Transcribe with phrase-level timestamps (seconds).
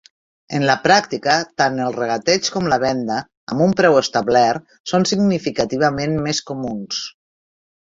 [0.59, 3.19] En la pràctica, tant el regateig com la venda
[3.55, 7.07] amb un preu establert són significativament més comuns.